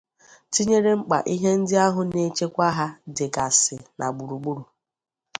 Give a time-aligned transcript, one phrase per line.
[0.53, 4.63] tinyere mkpà ihe ndị ahụ na nchekwa ha dịgasị na gburugburu.